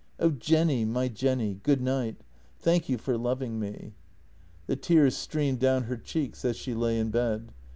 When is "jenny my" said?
0.31-1.09